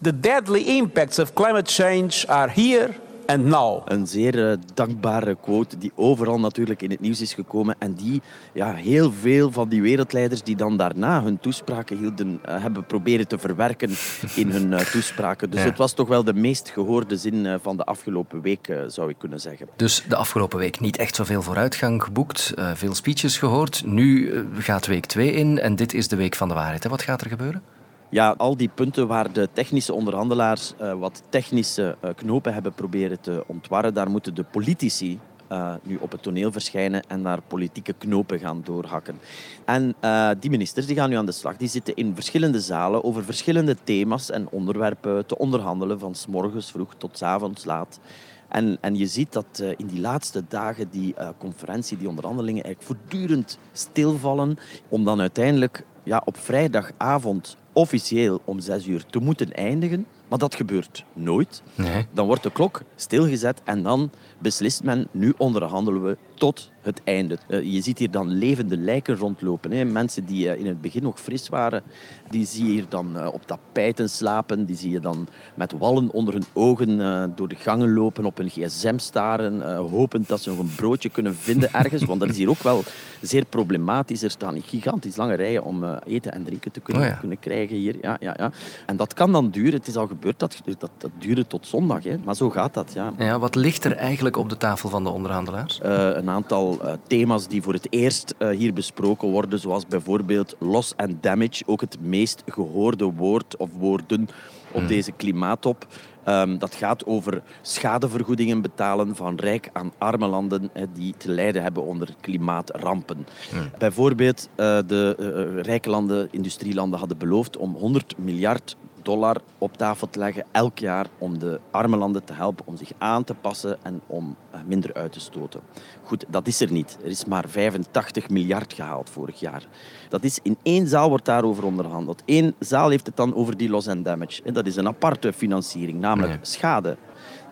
The 0.00 0.20
deadly 0.20 0.62
impacts 0.62 1.18
of 1.18 1.32
climate 1.32 1.72
change 1.72 2.28
are 2.28 2.52
here 2.54 2.94
and 3.30 3.44
now. 3.44 3.82
Een 3.84 4.06
zeer 4.06 4.50
uh, 4.50 4.56
dankbare 4.74 5.36
quote 5.40 5.78
die 5.78 5.92
overal 5.94 6.40
natuurlijk 6.40 6.82
in 6.82 6.90
het 6.90 7.00
nieuws 7.00 7.20
is 7.20 7.34
gekomen 7.34 7.76
en 7.78 7.94
die 7.94 8.22
ja, 8.52 8.74
heel 8.74 9.12
veel 9.12 9.52
van 9.52 9.68
die 9.68 9.82
wereldleiders 9.82 10.42
die 10.42 10.56
dan 10.56 10.76
daarna 10.76 11.22
hun 11.22 11.38
toespraken 11.38 11.98
hielden, 11.98 12.40
uh, 12.48 12.62
hebben 12.62 12.86
proberen 12.86 13.28
te 13.28 13.38
verwerken 13.38 13.90
in 14.34 14.50
hun 14.50 14.72
uh, 14.72 14.78
toespraken. 14.78 15.50
Dus 15.50 15.60
ja. 15.60 15.66
het 15.66 15.78
was 15.78 15.92
toch 15.92 16.08
wel 16.08 16.24
de 16.24 16.34
meest 16.34 16.68
gehoorde 16.68 17.16
zin 17.16 17.58
van 17.62 17.76
de 17.76 17.84
afgelopen 17.84 18.40
week, 18.40 18.74
zou 18.86 19.10
ik 19.10 19.18
kunnen 19.18 19.40
zeggen. 19.40 19.68
Dus 19.76 20.04
de 20.08 20.16
afgelopen 20.16 20.58
week 20.58 20.80
niet 20.80 20.96
echt 20.96 21.14
zoveel 21.14 21.42
vooruitgang 21.42 22.02
geboekt, 22.02 22.54
veel 22.74 22.94
speeches 22.94 23.38
gehoord. 23.38 23.82
Nu 23.86 24.32
gaat 24.58 24.86
week 24.86 25.06
2 25.06 25.32
in 25.32 25.58
en 25.58 25.76
dit 25.76 25.94
is 25.94 26.08
de 26.08 26.16
week 26.16 26.34
van 26.34 26.48
de 26.48 26.54
waarheid. 26.54 26.88
Wat 26.88 27.02
gaat 27.02 27.20
er 27.20 27.28
gebeuren? 27.28 27.62
Ja, 28.10 28.34
al 28.36 28.56
die 28.56 28.70
punten 28.74 29.06
waar 29.06 29.32
de 29.32 29.48
technische 29.52 29.94
onderhandelaars 29.94 30.74
uh, 30.80 30.92
wat 30.92 31.22
technische 31.28 31.96
uh, 32.04 32.10
knopen 32.14 32.54
hebben 32.54 32.72
proberen 32.72 33.20
te 33.20 33.44
ontwarren, 33.46 33.94
daar 33.94 34.10
moeten 34.10 34.34
de 34.34 34.44
politici 34.44 35.18
uh, 35.52 35.74
nu 35.82 35.96
op 36.00 36.12
het 36.12 36.22
toneel 36.22 36.52
verschijnen 36.52 37.02
en 37.08 37.22
daar 37.22 37.42
politieke 37.42 37.92
knopen 37.92 38.38
gaan 38.38 38.60
doorhakken. 38.64 39.18
En 39.64 39.94
die 40.40 40.50
ministers 40.50 40.86
die 40.86 40.96
gaan 40.96 41.10
nu 41.10 41.16
aan 41.16 41.26
de 41.26 41.32
slag. 41.32 41.56
Die 41.56 41.68
zitten 41.68 41.96
in 41.96 42.14
verschillende 42.14 42.60
zalen 42.60 43.04
over 43.04 43.24
verschillende 43.24 43.76
thema's 43.84 44.30
en 44.30 44.48
onderwerpen 44.50 45.26
te 45.26 45.38
onderhandelen, 45.38 45.98
van 45.98 46.14
s 46.14 46.26
morgens 46.26 46.70
vroeg 46.70 46.94
tot 46.98 47.18
s 47.18 47.22
avonds 47.22 47.64
laat. 47.64 48.00
En, 48.48 48.78
en 48.80 48.96
je 48.96 49.06
ziet 49.06 49.32
dat 49.32 49.62
in 49.76 49.86
die 49.86 50.00
laatste 50.00 50.42
dagen 50.48 50.90
die 50.90 51.14
conferentie, 51.38 51.96
die 51.96 52.08
onderhandelingen 52.08 52.64
eigenlijk 52.64 53.00
voortdurend 53.00 53.58
stilvallen, 53.72 54.58
om 54.88 55.04
dan 55.04 55.20
uiteindelijk 55.20 55.84
ja, 56.02 56.22
op 56.24 56.36
vrijdagavond 56.36 57.56
officieel 57.72 58.40
om 58.44 58.60
zes 58.60 58.86
uur 58.86 59.04
te 59.06 59.18
moeten 59.18 59.52
eindigen. 59.52 60.06
Maar 60.28 60.38
dat 60.38 60.54
gebeurt 60.54 61.04
nooit. 61.12 61.62
Nee. 61.74 62.06
Dan 62.12 62.26
wordt 62.26 62.42
de 62.42 62.52
klok 62.52 62.82
stilgezet 62.96 63.60
en 63.64 63.82
dan 63.82 64.10
beslist 64.38 64.82
men, 64.82 65.08
nu 65.10 65.34
onderhandelen 65.36 66.04
we 66.04 66.16
tot 66.40 66.70
het 66.82 67.00
einde. 67.04 67.38
Uh, 67.48 67.62
je 67.72 67.80
ziet 67.80 67.98
hier 67.98 68.10
dan 68.10 68.28
levende 68.28 68.76
lijken 68.76 69.16
rondlopen. 69.16 69.70
Hè. 69.70 69.84
Mensen 69.84 70.24
die 70.24 70.46
uh, 70.46 70.58
in 70.58 70.66
het 70.66 70.80
begin 70.80 71.02
nog 71.02 71.20
fris 71.20 71.48
waren, 71.48 71.82
die 72.28 72.46
zie 72.46 72.64
je 72.64 72.70
hier 72.70 72.86
dan 72.88 73.16
uh, 73.16 73.28
op 73.32 73.46
tapijten 73.46 74.10
slapen. 74.10 74.64
Die 74.64 74.76
zie 74.76 74.90
je 74.90 75.00
dan 75.00 75.28
met 75.54 75.72
wallen 75.72 76.10
onder 76.10 76.34
hun 76.34 76.44
ogen 76.52 76.98
door 77.36 77.48
de 77.48 77.54
gangen 77.54 77.92
lopen, 77.92 78.24
op 78.24 78.36
hun 78.36 78.50
gsm 78.50 78.98
staren, 78.98 79.76
hopend 79.76 80.28
dat 80.28 80.40
ze 80.40 80.48
nog 80.50 80.58
een 80.58 80.74
broodje 80.76 81.08
kunnen 81.08 81.34
vinden 81.34 81.72
ergens. 81.72 82.04
Want 82.04 82.20
dat 82.20 82.28
is 82.28 82.36
hier 82.36 82.48
ook 82.48 82.62
wel 82.62 82.82
zeer 83.20 83.44
problematisch. 83.44 84.22
Er 84.22 84.30
staan 84.30 84.62
gigantisch 84.62 85.16
lange 85.16 85.34
rijen 85.34 85.64
om 85.64 85.84
eten 86.06 86.32
en 86.32 86.44
drinken 86.44 86.72
te 86.72 86.80
kunnen, 86.80 87.02
oh 87.02 87.08
ja. 87.08 87.14
kunnen 87.14 87.38
krijgen 87.38 87.76
hier. 87.76 87.96
Ja, 88.02 88.16
ja, 88.20 88.34
ja. 88.38 88.50
En 88.86 88.96
dat 88.96 89.14
kan 89.14 89.32
dan 89.32 89.50
duren. 89.50 89.72
Het 89.72 89.86
is 89.86 89.96
al 89.96 90.06
gebeurd, 90.06 90.38
dat, 90.38 90.60
dat, 90.78 90.90
dat 90.98 91.10
duurde 91.18 91.46
tot 91.46 91.66
zondag. 91.66 92.04
Hè. 92.04 92.16
Maar 92.24 92.36
zo 92.36 92.50
gaat 92.50 92.74
dat. 92.74 92.92
Ja. 92.94 93.12
Ja, 93.18 93.38
wat 93.38 93.54
ligt 93.54 93.84
er 93.84 93.96
eigenlijk 93.96 94.36
op 94.36 94.48
de 94.48 94.56
tafel 94.56 94.88
van 94.88 95.04
de 95.04 95.10
onderhandelaars? 95.10 95.80
een 95.82 96.29
aantal 96.30 96.78
uh, 96.82 96.92
thema's 97.06 97.48
die 97.48 97.62
voor 97.62 97.72
het 97.72 97.86
eerst 97.90 98.34
uh, 98.38 98.48
hier 98.48 98.72
besproken 98.72 99.28
worden, 99.28 99.58
zoals 99.58 99.86
bijvoorbeeld 99.86 100.56
loss 100.58 100.96
and 100.96 101.22
damage, 101.22 101.62
ook 101.66 101.80
het 101.80 102.00
meest 102.00 102.42
gehoorde 102.46 103.04
woord 103.04 103.56
of 103.56 103.70
woorden 103.78 104.28
op 104.72 104.78
hmm. 104.78 104.86
deze 104.86 105.12
klimaattop. 105.12 105.86
Ehm, 106.24 106.58
dat 106.58 106.74
gaat 106.74 107.06
over 107.06 107.42
schadevergoedingen 107.62 108.62
betalen 108.62 109.16
van 109.16 109.36
rijk 109.36 109.70
aan 109.72 109.92
arme 109.98 110.26
landen 110.26 110.70
die 110.94 111.14
te 111.16 111.30
lijden 111.30 111.62
hebben 111.62 111.82
onder 111.82 112.14
klimaatrampen. 112.20 113.26
Hmm. 113.50 113.70
Bijvoorbeeld, 113.78 114.48
uh, 114.50 114.56
de 114.86 115.60
rijke 115.62 115.90
landen, 115.90 116.28
industrielanden 116.30 116.98
hadden 116.98 117.18
beloofd 117.18 117.56
om 117.56 117.74
100 117.74 118.14
miljard 118.18 118.76
dollar 119.02 119.36
op 119.58 119.76
tafel 119.76 120.10
te 120.10 120.18
leggen 120.18 120.44
elk 120.50 120.78
jaar 120.78 121.06
om 121.18 121.38
de 121.38 121.60
arme 121.70 121.96
landen 121.96 122.24
te 122.24 122.32
helpen 122.32 122.66
om 122.66 122.76
zich 122.76 122.92
aan 122.98 123.24
te 123.24 123.34
passen 123.34 123.78
en 123.82 124.00
om 124.06 124.36
eh, 124.50 124.60
minder 124.66 124.94
uit 124.94 125.12
te 125.12 125.20
stoten. 125.20 125.60
Goed, 126.02 126.24
dat 126.28 126.46
is 126.46 126.60
er 126.60 126.72
niet. 126.72 126.98
Er 127.02 127.10
is 127.10 127.24
maar 127.24 127.48
85 127.48 128.28
miljard 128.28 128.72
gehaald 128.72 129.10
vorig 129.10 129.40
jaar. 129.40 129.66
Dat 130.08 130.24
is 130.24 130.38
in 130.42 130.58
één 130.62 130.88
zaal 130.88 131.08
wordt 131.08 131.24
daarover 131.24 131.64
onderhandeld. 131.64 132.22
Eén 132.26 132.54
zaal 132.58 132.90
heeft 132.90 133.06
het 133.06 133.16
dan 133.16 133.34
over 133.34 133.56
die 133.56 133.70
loss 133.70 133.88
and 133.88 134.04
damage. 134.04 134.52
Dat 134.52 134.66
is 134.66 134.76
een 134.76 134.86
aparte 134.86 135.32
financiering, 135.32 136.00
namelijk 136.00 136.38
schade. 136.42 136.96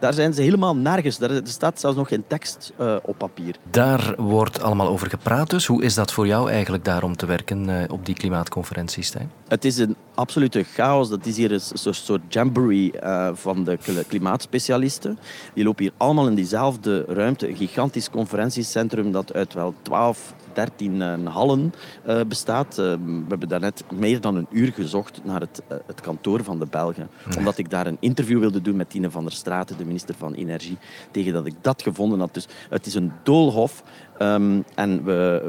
Daar 0.00 0.12
zijn 0.12 0.34
ze 0.34 0.42
helemaal 0.42 0.76
nergens. 0.76 1.20
Er 1.20 1.40
staat 1.44 1.80
zelfs 1.80 1.96
nog 1.96 2.08
geen 2.08 2.25
tekst 2.26 2.72
uh, 2.80 2.96
op 3.02 3.18
papier. 3.18 3.56
Daar 3.70 4.14
wordt 4.16 4.62
allemaal 4.62 4.88
over 4.88 5.08
gepraat 5.08 5.50
dus. 5.50 5.66
Hoe 5.66 5.82
is 5.82 5.94
dat 5.94 6.12
voor 6.12 6.26
jou 6.26 6.50
eigenlijk 6.50 6.84
daarom 6.84 7.16
te 7.16 7.26
werken 7.26 7.68
uh, 7.68 7.82
op 7.88 8.06
die 8.06 8.14
klimaatconferentie, 8.14 9.02
Stijn? 9.02 9.30
Het 9.48 9.64
is 9.64 9.78
een 9.78 9.96
absolute 10.14 10.62
chaos. 10.62 11.08
Dat 11.08 11.26
is 11.26 11.37
hier 11.37 11.52
een 11.52 11.60
soort 11.94 12.20
jamboree 12.28 12.92
uh, 13.02 13.28
van 13.32 13.64
de 13.64 13.78
klimaatspecialisten. 14.08 15.18
Die 15.54 15.64
lopen 15.64 15.84
hier 15.84 15.92
allemaal 15.96 16.26
in 16.26 16.34
diezelfde 16.34 17.04
ruimte. 17.08 17.48
Een 17.48 17.56
gigantisch 17.56 18.10
conferentiecentrum 18.10 19.12
dat 19.12 19.32
uit 19.32 19.54
wel 19.54 19.75
12 19.82 20.34
13 20.58 21.02
eh, 21.02 21.34
hallen 21.34 21.74
uh, 22.06 22.20
bestaat. 22.28 22.78
Uh, 22.78 22.84
we 22.84 23.24
hebben 23.28 23.48
daarnet 23.48 23.84
meer 23.92 24.20
dan 24.20 24.36
een 24.36 24.46
uur 24.50 24.72
gezocht 24.72 25.20
naar 25.24 25.40
het, 25.40 25.62
het 25.86 26.00
kantoor 26.00 26.44
van 26.44 26.58
de 26.58 26.66
Belgen. 26.66 27.08
Omdat 27.36 27.58
ik 27.58 27.70
daar 27.70 27.86
een 27.86 27.96
interview 28.00 28.40
wilde 28.40 28.60
doen 28.60 28.76
met 28.76 28.90
Tine 28.90 29.10
van 29.10 29.24
der 29.24 29.32
Straten, 29.32 29.76
de 29.76 29.84
minister 29.84 30.14
van 30.18 30.34
Energie. 30.34 30.78
Tegen 31.10 31.32
dat 31.32 31.46
ik 31.46 31.54
dat 31.60 31.82
gevonden 31.82 32.18
had. 32.18 32.34
Dus 32.34 32.46
het 32.70 32.86
is 32.86 32.94
een 32.94 33.12
doolhof. 33.22 33.82
Um, 34.22 34.64
en 34.74 35.04
we, 35.04 35.42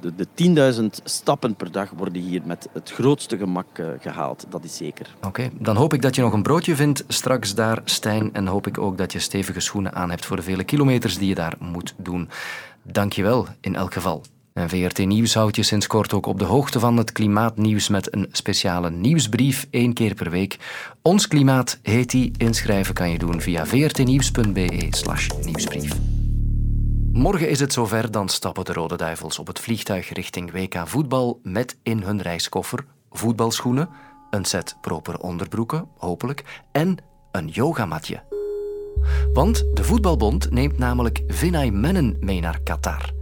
we, 0.00 0.14
de, 0.34 0.74
10.000 0.80 0.84
stappen 1.04 1.54
per 1.54 1.72
dag 1.72 1.90
worden 1.90 2.22
hier 2.22 2.42
met 2.44 2.68
het 2.72 2.90
grootste 2.90 3.36
gemak 3.36 3.78
uh, 3.78 3.86
gehaald. 4.00 4.46
Dat 4.48 4.64
is 4.64 4.76
zeker. 4.76 5.14
Oké, 5.26 5.50
dan 5.58 5.76
hoop 5.76 5.92
ik 5.94 6.02
dat 6.02 6.14
je 6.14 6.22
nog 6.22 6.32
een 6.32 6.42
broodje 6.42 6.76
vindt 6.76 7.04
straks 7.08 7.54
daar, 7.54 7.80
Stijn. 7.84 8.32
En 8.32 8.46
hoop 8.46 8.66
ik 8.66 8.78
ook 8.78 8.98
dat 8.98 9.12
je 9.12 9.18
stevige 9.18 9.60
schoenen 9.60 9.94
aan 9.94 10.10
hebt 10.10 10.26
voor 10.26 10.36
de 10.36 10.42
vele 10.42 10.64
kilometers 10.64 11.18
die 11.18 11.28
je 11.28 11.34
daar 11.34 11.54
moet 11.58 11.94
doen. 11.96 12.28
Dank 12.82 13.12
je 13.12 13.22
wel 13.22 13.46
in 13.60 13.74
elk 13.74 13.92
geval. 13.92 14.22
En 14.54 14.68
VRT 14.68 15.06
Nieuws 15.06 15.34
houdt 15.34 15.56
je 15.56 15.62
sinds 15.62 15.86
kort 15.86 16.12
ook 16.12 16.26
op 16.26 16.38
de 16.38 16.44
hoogte 16.44 16.80
van 16.80 16.96
het 16.96 17.12
klimaatnieuws 17.12 17.88
met 17.88 18.14
een 18.14 18.28
speciale 18.32 18.90
nieuwsbrief 18.90 19.66
één 19.70 19.92
keer 19.92 20.14
per 20.14 20.30
week. 20.30 20.58
Ons 21.02 21.28
Klimaat 21.28 21.78
heet 21.82 22.10
die. 22.10 22.32
Inschrijven 22.36 22.94
kan 22.94 23.10
je 23.10 23.18
doen 23.18 23.40
via 23.40 23.66
vrtnieuws.be 23.66 24.86
slash 24.90 25.28
nieuwsbrief. 25.44 25.92
Morgen 27.12 27.48
is 27.48 27.60
het 27.60 27.72
zover, 27.72 28.10
dan 28.10 28.28
stappen 28.28 28.64
de 28.64 28.72
Rode 28.72 28.96
Duivels 28.96 29.38
op 29.38 29.46
het 29.46 29.60
vliegtuig 29.60 30.12
richting 30.12 30.52
WK 30.52 30.82
voetbal 30.84 31.40
met 31.42 31.76
in 31.82 32.02
hun 32.02 32.22
reiskoffer 32.22 32.84
voetbalschoenen, 33.10 33.88
een 34.30 34.44
set 34.44 34.76
proper 34.80 35.18
onderbroeken, 35.18 35.88
hopelijk, 35.98 36.62
en 36.72 36.96
een 37.32 37.48
yogamatje. 37.48 38.22
Want 39.32 39.64
de 39.74 39.84
voetbalbond 39.84 40.50
neemt 40.50 40.78
namelijk 40.78 41.22
Vinay 41.26 41.70
Menon 41.70 42.16
mee 42.20 42.40
naar 42.40 42.60
Qatar. 42.60 43.12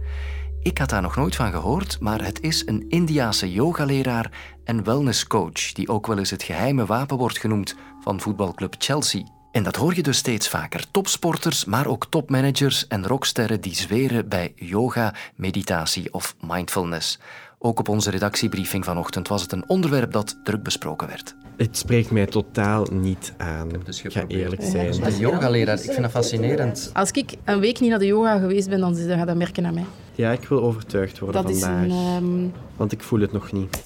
Ik 0.63 0.77
had 0.77 0.89
daar 0.89 1.01
nog 1.01 1.15
nooit 1.15 1.35
van 1.35 1.51
gehoord, 1.51 1.99
maar 1.99 2.25
het 2.25 2.41
is 2.41 2.63
een 2.65 2.85
Indiase 2.89 3.51
yogaleraar 3.51 4.31
en 4.63 4.83
wellnesscoach 4.83 5.71
die 5.71 5.89
ook 5.89 6.07
wel 6.07 6.17
eens 6.17 6.29
het 6.29 6.43
geheime 6.43 6.85
wapen 6.85 7.17
wordt 7.17 7.37
genoemd 7.37 7.75
van 8.01 8.19
voetbalclub 8.19 8.75
Chelsea. 8.77 9.23
En 9.51 9.63
dat 9.63 9.75
hoor 9.75 9.95
je 9.95 10.03
dus 10.03 10.17
steeds 10.17 10.49
vaker. 10.49 10.91
Topsporters, 10.91 11.65
maar 11.65 11.87
ook 11.87 12.05
topmanagers 12.09 12.87
en 12.87 13.07
rocksterren 13.07 13.61
die 13.61 13.75
zweren 13.75 14.29
bij 14.29 14.51
yoga, 14.55 15.13
meditatie 15.35 16.13
of 16.13 16.35
mindfulness. 16.39 17.19
Ook 17.59 17.79
op 17.79 17.89
onze 17.89 18.09
redactiebriefing 18.09 18.85
vanochtend 18.85 19.27
was 19.27 19.41
het 19.41 19.51
een 19.51 19.69
onderwerp 19.69 20.11
dat 20.11 20.39
druk 20.43 20.63
besproken 20.63 21.07
werd. 21.07 21.35
Het 21.57 21.77
spreekt 21.77 22.11
mij 22.11 22.25
totaal 22.25 22.87
niet 22.91 23.33
aan. 23.37 23.73
Ik 23.73 23.85
dus 23.85 24.01
ga 24.01 24.23
eerlijk 24.27 24.63
zijn. 24.63 25.03
Een 25.03 25.17
yogaleraar, 25.17 25.77
ik 25.77 25.91
vind 25.91 26.01
dat 26.01 26.11
fascinerend. 26.11 26.89
Als 26.93 27.11
ik 27.11 27.35
een 27.43 27.59
week 27.59 27.79
niet 27.79 27.89
naar 27.89 27.99
de 27.99 28.05
yoga 28.05 28.39
geweest 28.39 28.69
ben, 28.69 28.79
dan 28.79 28.95
ga 28.95 29.25
dat 29.25 29.35
merken 29.35 29.65
aan 29.65 29.73
mij. 29.73 29.85
Ja, 30.15 30.31
ik 30.31 30.47
wil 30.47 30.61
overtuigd 30.63 31.19
worden 31.19 31.43
dat 31.43 31.59
vandaag. 31.59 31.85
Is 31.85 31.91
een, 31.91 32.23
um... 32.23 32.53
Want 32.75 32.91
ik 32.91 33.03
voel 33.03 33.19
het 33.19 33.31
nog 33.31 33.51
niet. 33.51 33.81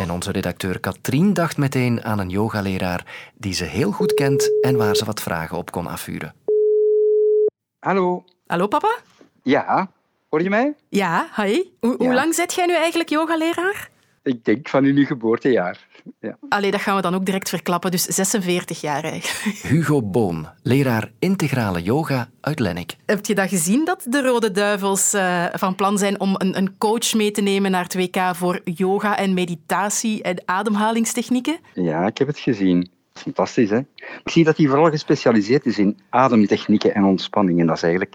En 0.00 0.10
onze 0.10 0.32
redacteur 0.32 0.80
Katrien 0.80 1.32
dacht 1.32 1.56
meteen 1.56 2.04
aan 2.04 2.18
een 2.18 2.28
yogaleraar 2.28 3.32
die 3.34 3.54
ze 3.54 3.64
heel 3.64 3.92
goed 3.92 4.14
kent 4.14 4.62
en 4.62 4.76
waar 4.76 4.96
ze 4.96 5.04
wat 5.04 5.22
vragen 5.22 5.56
op 5.56 5.70
kon 5.70 5.86
afvuren. 5.86 6.34
Hallo. 7.78 8.24
Hallo, 8.46 8.66
papa? 8.66 8.96
Ja, 9.42 9.90
hoor 10.28 10.42
je 10.42 10.48
mij? 10.48 10.74
Ja, 10.88 11.28
hi. 11.36 11.62
Hoe 11.80 12.14
lang 12.14 12.34
zit 12.34 12.54
jij 12.54 12.66
nu 12.66 12.74
eigenlijk 12.74 13.08
yogaleraar? 13.08 13.90
Ik 14.26 14.44
denk 14.44 14.68
van 14.68 14.84
in 14.84 14.96
uw 14.96 15.04
geboortejaar. 15.04 15.86
Ja. 16.20 16.36
Allee, 16.48 16.70
dat 16.70 16.80
gaan 16.80 16.96
we 16.96 17.02
dan 17.02 17.14
ook 17.14 17.24
direct 17.24 17.48
verklappen. 17.48 17.90
Dus 17.90 18.02
46 18.02 18.80
jaar 18.80 19.04
eigenlijk. 19.04 19.54
Hugo 19.72 20.02
Boon, 20.02 20.46
leraar 20.62 21.10
integrale 21.18 21.82
yoga 21.82 22.28
uit 22.40 22.58
Lennik. 22.58 22.96
Heb 23.04 23.26
je 23.26 23.34
dat 23.34 23.48
gezien, 23.48 23.84
dat 23.84 24.06
de 24.08 24.22
Rode 24.22 24.50
Duivels 24.50 25.14
uh, 25.14 25.44
van 25.52 25.74
plan 25.74 25.98
zijn 25.98 26.20
om 26.20 26.34
een, 26.38 26.56
een, 26.56 26.78
coach 26.78 27.14
mee 27.14 27.30
te 27.30 27.40
nemen 27.40 27.70
naar 27.70 27.82
het 27.82 27.94
WK 27.94 28.34
voor 28.34 28.60
yoga 28.64 29.18
en 29.18 29.34
meditatie 29.34 30.22
en 30.22 30.42
ademhalingstechnieken? 30.44 31.58
Ja, 31.74 32.06
ik 32.06 32.18
heb 32.18 32.26
het 32.26 32.38
gezien. 32.38 32.90
Fantastisch, 33.12 33.70
hè? 33.70 33.78
Ik 33.78 34.30
zie 34.30 34.44
dat 34.44 34.56
hij 34.56 34.66
vooral 34.66 34.90
gespecialiseerd 34.90 35.66
is 35.66 35.78
in 35.78 35.98
ademtechnieken 36.08 36.94
en 36.94 37.04
ontspanning. 37.04 37.60
En 37.60 37.66
dat 37.66 37.76
is 37.76 37.82
eigenlijk 37.82 38.14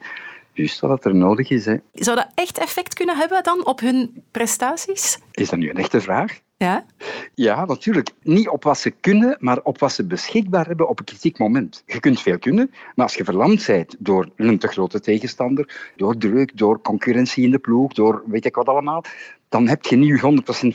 juist 0.53 0.79
wat 0.79 1.05
er 1.05 1.15
nodig 1.15 1.49
is. 1.49 1.65
Hè. 1.65 1.75
Zou 1.93 2.15
dat 2.15 2.27
echt 2.35 2.57
effect 2.57 2.93
kunnen 2.93 3.17
hebben 3.17 3.43
dan 3.43 3.65
op 3.65 3.79
hun 3.79 4.23
prestaties? 4.31 5.19
Is 5.31 5.49
dat 5.49 5.59
nu 5.59 5.69
een 5.69 5.77
echte 5.77 6.01
vraag? 6.01 6.39
Ja? 6.57 6.85
Ja, 7.33 7.65
natuurlijk. 7.65 8.09
Niet 8.21 8.49
op 8.49 8.63
wat 8.63 8.77
ze 8.77 8.91
kunnen, 8.91 9.37
maar 9.39 9.59
op 9.63 9.79
wat 9.79 9.91
ze 9.91 10.05
beschikbaar 10.05 10.67
hebben 10.67 10.89
op 10.89 10.99
een 10.99 11.05
kritiek 11.05 11.37
moment. 11.37 11.83
Je 11.85 11.99
kunt 11.99 12.21
veel 12.21 12.39
kunnen, 12.39 12.71
maar 12.95 13.05
als 13.05 13.15
je 13.15 13.23
verlamd 13.23 13.65
bent 13.67 13.95
door 13.99 14.29
een 14.35 14.57
te 14.57 14.67
grote 14.67 14.99
tegenstander, 14.99 15.91
door 15.95 16.17
druk, 16.17 16.57
door 16.57 16.81
concurrentie 16.81 17.43
in 17.43 17.51
de 17.51 17.59
ploeg, 17.59 17.93
door 17.93 18.23
weet 18.25 18.45
ik 18.45 18.55
wat 18.55 18.67
allemaal, 18.67 19.03
dan 19.49 19.67
heb 19.67 19.85
je 19.85 19.95
niet 19.95 20.21
100% 20.21 20.21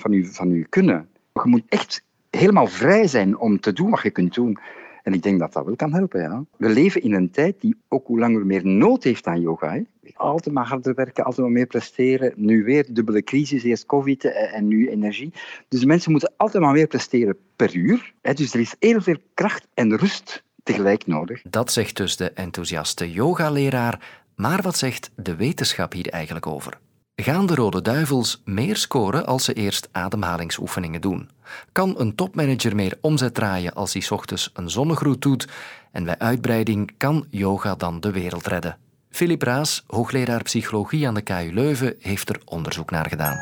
van 0.01 0.13
je, 0.13 0.25
van 0.25 0.51
je 0.51 0.67
kunnen. 0.69 1.09
Je 1.33 1.41
moet 1.45 1.63
echt 1.69 2.03
helemaal 2.31 2.67
vrij 2.67 3.07
zijn 3.07 3.39
om 3.39 3.61
te 3.61 3.73
doen 3.73 3.91
wat 3.91 4.03
je 4.03 4.11
kunt 4.11 4.35
doen. 4.35 4.59
En 5.07 5.13
ik 5.13 5.23
denk 5.23 5.39
dat 5.39 5.53
dat 5.53 5.65
wel 5.65 5.77
kan 5.77 5.93
helpen. 5.93 6.21
Ja. 6.21 6.45
We 6.57 6.69
leven 6.69 7.03
in 7.03 7.13
een 7.13 7.31
tijd 7.31 7.61
die 7.61 7.77
ook 7.89 8.07
hoe 8.07 8.19
langer 8.19 8.47
meer 8.47 8.67
nood 8.67 9.05
heeft 9.05 9.27
aan 9.27 9.41
yoga. 9.41 9.73
Hè. 9.73 9.83
Altijd 10.15 10.55
maar 10.55 10.67
harder 10.67 10.95
werken, 10.95 11.25
altijd 11.25 11.47
maar 11.47 11.57
meer 11.57 11.67
presteren. 11.67 12.33
Nu 12.37 12.65
weer 12.65 12.87
dubbele 12.95 13.23
crisis, 13.23 13.63
eerst 13.63 13.87
covid 13.87 14.25
en 14.25 14.69
nu 14.69 14.91
energie. 14.91 15.33
Dus 15.69 15.85
mensen 15.85 16.11
moeten 16.11 16.33
altijd 16.37 16.63
maar 16.63 16.73
meer 16.73 16.87
presteren 16.87 17.37
per 17.57 17.75
uur. 17.75 18.15
Hè. 18.23 18.33
Dus 18.33 18.55
er 18.55 18.61
is 18.61 18.75
heel 18.79 19.01
veel 19.01 19.17
kracht 19.35 19.67
en 19.75 19.97
rust 19.97 20.43
tegelijk 20.63 21.07
nodig. 21.07 21.43
Dat 21.43 21.73
zegt 21.73 21.97
dus 21.97 22.17
de 22.17 22.31
enthousiaste 22.31 23.13
yogaleraar. 23.13 24.25
Maar 24.37 24.63
wat 24.63 24.77
zegt 24.77 25.11
de 25.17 25.37
wetenschap 25.37 25.93
hier 25.93 26.09
eigenlijk 26.09 26.47
over? 26.47 26.79
Gaan 27.23 27.47
de 27.47 27.55
Rode 27.55 27.83
Duivels 27.83 28.43
meer 28.45 28.77
scoren 28.77 29.27
als 29.27 29.45
ze 29.45 29.53
eerst 29.53 29.89
ademhalingsoefeningen 29.93 31.01
doen? 31.01 31.29
Kan 31.73 31.95
een 31.99 32.15
topmanager 32.15 32.75
meer 32.75 32.99
omzet 33.01 33.35
draaien 33.35 33.75
als 33.75 33.93
hij 33.93 34.07
ochtends 34.11 34.51
een 34.55 34.71
zonnegroet 34.71 35.23
doet? 35.23 35.49
En 35.93 36.05
bij 36.05 36.19
uitbreiding 36.19 36.91
kan 36.97 37.27
yoga 37.31 37.75
dan 37.75 38.01
de 38.01 38.11
wereld 38.11 38.47
redden? 38.47 38.79
Philip 39.11 39.43
Raas, 39.43 39.85
hoogleraar 39.87 40.43
psychologie 40.43 41.07
aan 41.07 41.15
de 41.15 41.23
KU 41.23 41.51
Leuven, 41.53 41.95
heeft 42.01 42.29
er 42.29 42.41
onderzoek 42.45 42.91
naar 42.91 43.07
gedaan. 43.09 43.37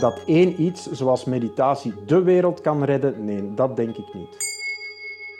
Dat 0.00 0.22
één 0.26 0.62
iets 0.62 0.90
zoals 0.90 1.24
meditatie 1.24 1.94
de 2.06 2.22
wereld 2.22 2.60
kan 2.60 2.84
redden, 2.84 3.24
nee, 3.24 3.54
dat 3.54 3.76
denk 3.76 3.96
ik 3.96 4.14
niet. 4.14 4.57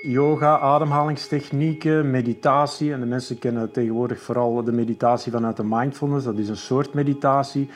Yoga, 0.01 0.59
ademhalingstechnieken, 0.59 2.11
meditatie. 2.11 2.93
En 2.93 3.01
de 3.01 3.07
mensen 3.07 3.39
kennen 3.39 3.71
tegenwoordig 3.71 4.21
vooral 4.21 4.65
de 4.65 4.73
meditatie 4.73 5.33
vanuit 5.33 5.57
de 5.57 5.65
mindfulness. 5.65 6.25
Dat 6.25 6.39
is 6.39 6.49
een 6.49 6.57
soort 6.57 6.95
meditatie. 6.95 7.71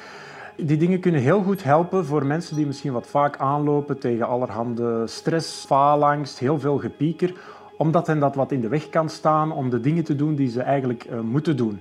Die 0.56 0.76
dingen 0.76 1.00
kunnen 1.00 1.20
heel 1.20 1.42
goed 1.42 1.62
helpen 1.62 2.04
voor 2.04 2.26
mensen 2.26 2.56
die 2.56 2.66
misschien 2.66 2.92
wat 2.92 3.06
vaak 3.06 3.36
aanlopen 3.36 3.98
tegen 3.98 4.26
allerhande 4.26 5.06
stress, 5.06 5.64
faalangst, 5.64 6.38
heel 6.38 6.58
veel 6.60 6.78
gepieker. 6.78 7.34
Omdat 7.76 8.06
hen 8.06 8.20
dat 8.20 8.34
wat 8.34 8.52
in 8.52 8.60
de 8.60 8.68
weg 8.68 8.88
kan 8.88 9.08
staan 9.08 9.52
om 9.52 9.70
de 9.70 9.80
dingen 9.80 10.04
te 10.04 10.16
doen 10.16 10.34
die 10.34 10.50
ze 10.50 10.62
eigenlijk 10.62 11.06
uh, 11.10 11.20
moeten 11.20 11.56
doen. 11.56 11.80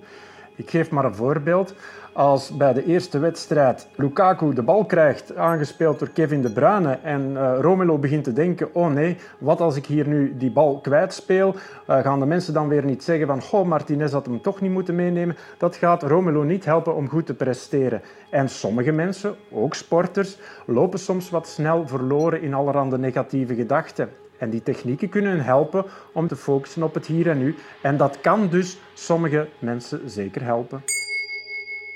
Ik 0.55 0.69
geef 0.69 0.91
maar 0.91 1.05
een 1.05 1.15
voorbeeld. 1.15 1.73
Als 2.13 2.57
bij 2.57 2.73
de 2.73 2.85
eerste 2.85 3.19
wedstrijd 3.19 3.87
Lukaku 3.95 4.53
de 4.53 4.61
bal 4.61 4.85
krijgt, 4.85 5.35
aangespeeld 5.35 5.99
door 5.99 6.09
Kevin 6.09 6.41
De 6.41 6.51
Bruyne, 6.51 6.99
en 7.03 7.31
uh, 7.31 7.57
Romelu 7.59 7.97
begint 7.97 8.23
te 8.23 8.33
denken, 8.33 8.69
oh 8.73 8.87
nee, 8.87 9.17
wat 9.37 9.61
als 9.61 9.75
ik 9.75 9.85
hier 9.85 10.07
nu 10.07 10.37
die 10.37 10.51
bal 10.51 10.79
kwijtspeel? 10.79 11.55
Uh, 11.89 11.99
gaan 11.99 12.19
de 12.19 12.25
mensen 12.25 12.53
dan 12.53 12.67
weer 12.67 12.85
niet 12.85 13.03
zeggen 13.03 13.27
van, 13.27 13.41
goh, 13.41 13.65
Martinez 13.65 14.11
had 14.11 14.25
hem 14.25 14.41
toch 14.41 14.61
niet 14.61 14.71
moeten 14.71 14.95
meenemen? 14.95 15.37
Dat 15.57 15.75
gaat 15.75 16.03
Romelu 16.03 16.45
niet 16.45 16.65
helpen 16.65 16.95
om 16.95 17.09
goed 17.09 17.25
te 17.25 17.33
presteren. 17.33 18.01
En 18.29 18.49
sommige 18.49 18.91
mensen, 18.91 19.35
ook 19.51 19.73
sporters, 19.73 20.37
lopen 20.65 20.99
soms 20.99 21.29
wat 21.29 21.47
snel 21.47 21.87
verloren 21.87 22.41
in 22.41 22.53
allerhande 22.53 22.97
negatieve 22.97 23.55
gedachten. 23.55 24.09
En 24.37 24.49
die 24.49 24.63
technieken 24.63 25.09
kunnen 25.09 25.31
hen 25.31 25.45
helpen 25.45 25.85
om 26.13 26.27
te 26.27 26.35
focussen 26.35 26.83
op 26.83 26.93
het 26.93 27.05
hier 27.05 27.29
en 27.29 27.37
nu. 27.37 27.55
En 27.81 27.97
dat 27.97 28.21
kan 28.21 28.47
dus 28.49 28.79
sommige 28.93 29.47
mensen 29.59 30.09
zeker 30.09 30.43
helpen. 30.43 30.83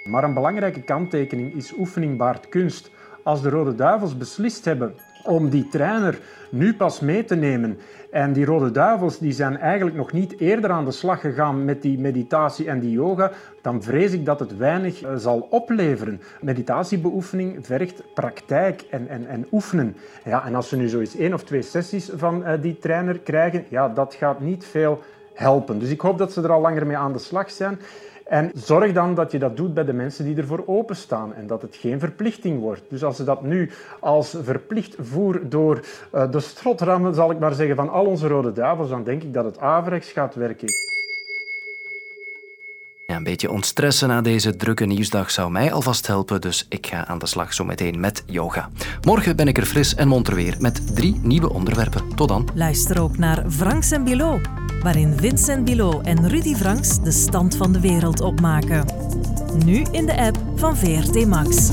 Maar 0.10 0.24
een 0.24 0.34
belangrijke 0.34 0.82
kanttekening 0.82 1.54
is 1.54 1.74
oefening 1.78 2.18
baart 2.18 2.50
kunst. 2.50 2.92
Als 3.24 3.42
de 3.42 3.50
Rode 3.50 3.76
Duivels 3.76 4.18
beslist 4.18 4.66
hebben 4.66 4.94
om 5.24 5.50
die 5.50 5.68
trainer 5.70 6.20
nu 6.50 6.76
pas 6.76 7.00
mee 7.00 7.26
te 7.26 7.36
nemen. 7.36 7.78
En 8.12 8.34
die 8.34 8.46
Rode 8.46 8.72
Duivels 8.72 9.18
die 9.18 9.32
zijn 9.32 9.58
eigenlijk 9.58 9.96
nog 9.96 10.12
niet 10.12 10.40
eerder 10.40 10.70
aan 10.70 10.86
de 10.86 10.92
slag 10.92 11.22
gegaan 11.22 11.66
met 11.66 11.82
die 11.82 12.00
meditatie 12.00 12.68
en 12.68 12.80
die 12.80 12.92
yoga, 12.92 13.32
dan 13.62 13.84
vrees 13.84 14.12
ik 14.12 14.26
dat 14.26 14.40
het 14.40 14.58
weinig 14.58 15.02
eh, 15.02 15.16
zal 15.16 15.48
opleveren. 15.50 16.22
Meditatiebeoefening 16.42 17.66
vergt 17.66 18.04
praktijk 18.14 18.82
en, 18.82 19.08
en, 19.08 19.28
en 19.28 19.48
oefenen. 19.52 19.96
Ja, 20.24 20.46
en 20.46 20.56
als 20.56 20.70
ze 20.70 20.78
nu 20.78 20.88
zoiets 20.88 21.18
één 21.18 21.34
of 21.34 21.44
twee 21.44 21.62
sessies 21.62 22.10
van 22.16 22.42
uh, 22.42 22.52
die 22.62 22.78
trainer 22.78 23.20
krijgen, 23.20 23.66
ja, 23.70 23.90
dat 23.90 24.14
gaat 24.14 24.40
niet 24.40 24.66
veel 24.66 25.02
helpen. 25.34 25.80
Dus 25.80 25.90
ik 25.90 26.02
hoop 26.02 26.18
dat 26.18 26.34
ze 26.34 26.42
er 26.42 26.52
al 26.52 26.62
langer 26.62 26.88
mee 26.88 26.98
aan 26.98 27.14
de 27.14 27.20
slag 27.20 27.52
zijn. 27.52 27.80
En 28.26 28.52
zorg 28.54 28.94
dan 28.94 29.16
dat 29.16 29.32
je 29.32 29.40
dat 29.40 29.58
doet 29.58 29.74
bij 29.74 29.86
de 29.86 29.94
mensen 29.94 30.26
die 30.26 30.38
ervoor 30.38 30.64
openstaan 30.66 31.34
en 31.34 31.48
dat 31.48 31.62
het 31.62 31.76
geen 31.76 32.00
verplichting 32.00 32.60
wordt. 32.60 32.82
Dus 32.88 33.04
als 33.04 33.16
ze 33.16 33.24
dat 33.24 33.42
nu 33.42 33.72
als 34.00 34.38
verplicht 34.42 34.96
voer 35.00 35.50
door 35.50 35.86
uh, 36.14 36.32
de 36.32 36.40
strotrammen, 36.40 37.14
zal 37.14 37.32
ik 37.32 37.40
maar 37.40 37.54
zeggen, 37.54 37.76
van 37.76 37.90
al 37.90 38.06
onze 38.06 38.28
rode 38.28 38.52
duivels, 38.52 38.90
dan 38.90 39.04
denk 39.04 39.24
ik 39.24 39.34
dat 39.34 39.46
het 39.46 39.60
averechts 39.60 40.12
gaat 40.12 40.36
werken. 40.36 40.68
Een 43.16 43.24
beetje 43.24 43.52
ontstressen 43.52 44.08
na 44.08 44.22
deze 44.22 44.56
drukke 44.56 44.86
nieuwsdag 44.86 45.32
zou 45.32 45.52
mij 45.52 45.74
alvast 45.74 46.08
helpen, 46.08 46.42
dus 46.42 46.66
ik 46.70 46.88
ga 46.88 47.08
aan 47.08 47.20
de 47.20 47.26
slag 47.26 47.54
zo 47.54 47.66
meteen 47.66 48.00
met 48.00 48.24
yoga. 48.26 48.70
Morgen 49.02 49.36
ben 49.36 49.48
ik 49.48 49.58
er 49.58 49.66
fris 49.66 49.96
en 49.96 50.08
monter 50.08 50.36
weer 50.36 50.56
met 50.60 50.96
drie 50.96 51.20
nieuwe 51.24 51.50
onderwerpen. 51.50 52.16
Tot 52.16 52.28
dan. 52.28 52.50
Luister 52.54 53.02
ook 53.02 53.18
naar 53.18 53.44
Franks 53.50 53.92
en 53.92 54.04
Bilo, 54.04 54.40
waarin 54.82 55.14
Vincent 55.18 55.66
Bilo 55.66 56.02
en 56.02 56.28
Rudy 56.28 56.56
Franks 56.56 57.02
de 57.02 57.12
stand 57.12 57.56
van 57.56 57.72
de 57.72 57.80
wereld 57.80 58.22
opmaken. 58.22 58.86
Nu 59.66 59.86
in 59.92 60.06
de 60.06 60.18
app 60.18 60.38
van 60.56 60.78
VRT 60.78 61.26
Max. 61.26 61.72